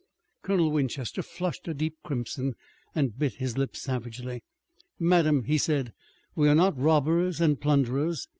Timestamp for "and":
2.95-3.19, 7.39-7.61